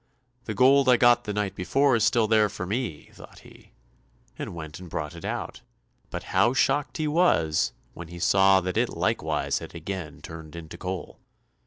"The 0.45 0.55
gold 0.55 0.89
I 0.89 0.97
got 0.97 1.25
the 1.25 1.31
night 1.31 1.53
before 1.53 1.95
is 1.95 2.03
still 2.03 2.27
there 2.27 2.49
for 2.49 2.65
me," 2.65 3.11
thought 3.13 3.41
he, 3.41 3.73
and 4.35 4.55
went 4.55 4.79
and 4.79 4.89
brought 4.89 5.13
it 5.15 5.23
out, 5.23 5.61
but 6.09 6.23
how 6.33 6.55
shocked 6.55 6.97
he 6.97 7.07
was 7.07 7.71
when 7.93 8.07
he 8.07 8.17
saw 8.17 8.61
that 8.61 8.77
it 8.77 8.89
likewise 8.89 9.59
had 9.59 9.75
again 9.75 10.19
turned 10.23 10.55
into 10.55 10.75
coal. 10.75 11.19